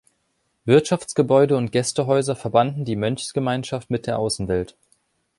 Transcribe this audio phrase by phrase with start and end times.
[0.65, 4.75] Wirtschaftsgebäude und Gästehäuser verbanden die Mönchsgemeinschaft mit der Außenwelt.